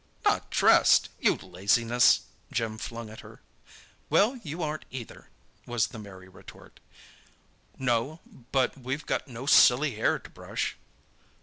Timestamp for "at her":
3.11-3.39